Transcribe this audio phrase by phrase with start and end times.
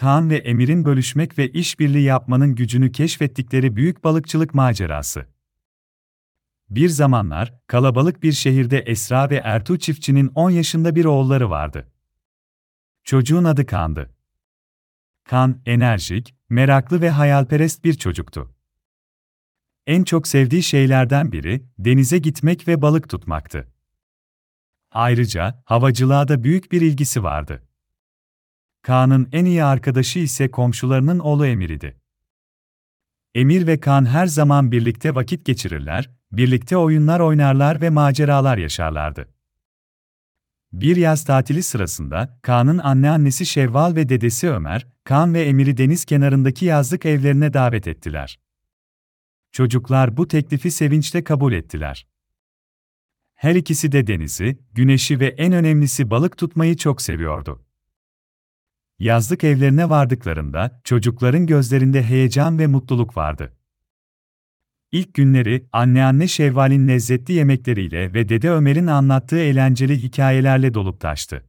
[0.00, 5.26] Kaan ve Emir'in bölüşmek ve işbirliği yapmanın gücünü keşfettikleri büyük balıkçılık macerası.
[6.70, 11.92] Bir zamanlar, kalabalık bir şehirde Esra ve Ertuğ çiftçinin 10 yaşında bir oğulları vardı.
[13.04, 14.14] Çocuğun adı Kaan'dı.
[15.24, 18.54] Kaan, enerjik, meraklı ve hayalperest bir çocuktu.
[19.86, 23.68] En çok sevdiği şeylerden biri, denize gitmek ve balık tutmaktı.
[24.92, 27.67] Ayrıca, havacılığa da büyük bir ilgisi vardı.
[28.88, 32.00] Kaan'ın en iyi arkadaşı ise komşularının oğlu Emir'idi.
[33.34, 39.28] Emir ve Kaan her zaman birlikte vakit geçirirler, birlikte oyunlar oynarlar ve maceralar yaşarlardı.
[40.72, 46.64] Bir yaz tatili sırasında Kaan'ın anneannesi Şevval ve dedesi Ömer, Kaan ve Emir'i deniz kenarındaki
[46.64, 48.40] yazlık evlerine davet ettiler.
[49.52, 52.06] Çocuklar bu teklifi sevinçle kabul ettiler.
[53.34, 57.67] Her ikisi de denizi, güneşi ve en önemlisi balık tutmayı çok seviyordu.
[58.98, 63.52] Yazlık evlerine vardıklarında çocukların gözlerinde heyecan ve mutluluk vardı.
[64.92, 71.44] İlk günleri anneanne Şevval'in lezzetli yemekleriyle ve dede Ömer'in anlattığı eğlenceli hikayelerle dolup taştı.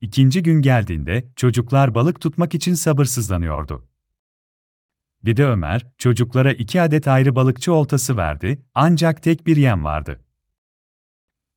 [0.00, 3.88] İkinci gün geldiğinde çocuklar balık tutmak için sabırsızlanıyordu.
[5.26, 10.24] Dede Ömer, çocuklara iki adet ayrı balıkçı oltası verdi, ancak tek bir yem vardı.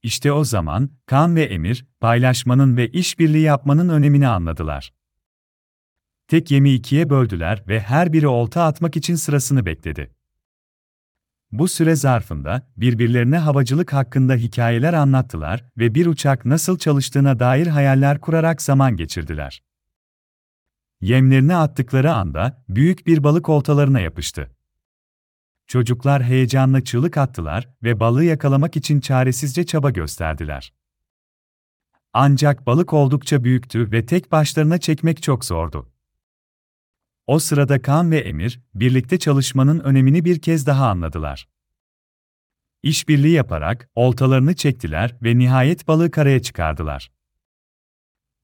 [0.05, 4.93] İşte o zaman, Kan ve Emir, paylaşmanın ve işbirliği yapmanın önemini anladılar.
[6.27, 10.15] Tek yemi ikiye böldüler ve her biri olta atmak için sırasını bekledi.
[11.51, 18.21] Bu süre zarfında birbirlerine havacılık hakkında hikayeler anlattılar ve bir uçak nasıl çalıştığına dair hayaller
[18.21, 19.63] kurarak zaman geçirdiler.
[21.01, 24.54] Yemlerini attıkları anda büyük bir balık oltalarına yapıştı.
[25.67, 30.73] Çocuklar heyecanla çığlık attılar ve balığı yakalamak için çaresizce çaba gösterdiler.
[32.13, 35.91] Ancak balık oldukça büyüktü ve tek başlarına çekmek çok zordu.
[37.27, 41.47] O sırada Kan ve Emir, birlikte çalışmanın önemini bir kez daha anladılar.
[42.83, 47.11] İşbirliği yaparak oltalarını çektiler ve nihayet balığı karaya çıkardılar.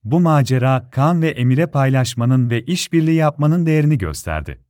[0.04, 4.64] Bu macera Kan ve Emir'e paylaşmanın ve işbirliği yapmanın değerini gösterdi.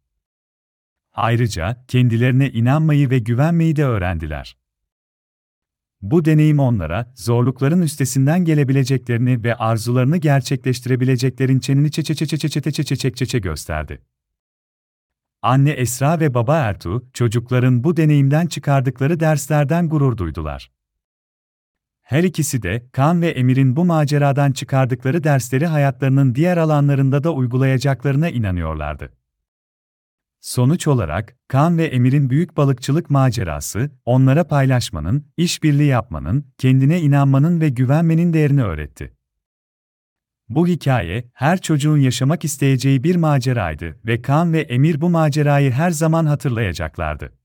[1.14, 4.58] Ayrıca kendilerine inanmayı ve güvenmeyi de öğrendiler.
[6.02, 13.12] Bu deneyim onlara zorlukların üstesinden gelebileceklerini ve arzularını gerçekleştirebileceklerin çenini çeçe çeçe çeçe çeçe çeçe
[13.14, 14.02] çeçe gösterdi.
[15.42, 20.72] Anne Esra ve baba Ertuğ, çocukların bu deneyimden çıkardıkları derslerden gurur duydular.
[22.02, 28.30] Her ikisi de, Kan ve Emir'in bu maceradan çıkardıkları dersleri hayatlarının diğer alanlarında da uygulayacaklarına
[28.30, 29.21] inanıyorlardı.
[30.42, 37.70] Sonuç olarak, Kan ve Emir'in büyük balıkçılık macerası, onlara paylaşmanın, işbirliği yapmanın, kendine inanmanın ve
[37.70, 39.14] güvenmenin değerini öğretti.
[40.50, 45.92] Bu hikaye, her çocuğun yaşamak isteyeceği bir maceraydı ve Kan ve Emir bu macerayı her
[45.92, 47.41] zaman hatırlayacaklardı.